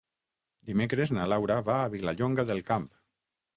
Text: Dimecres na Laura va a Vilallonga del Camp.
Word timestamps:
Dimecres 0.69 1.11
na 1.17 1.27
Laura 1.35 1.59
va 1.69 1.77
a 1.83 1.93
Vilallonga 1.97 2.49
del 2.51 2.65
Camp. 2.73 2.91